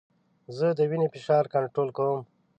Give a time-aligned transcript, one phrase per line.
[0.57, 2.21] زه د وینې فشار کنټرول کوم.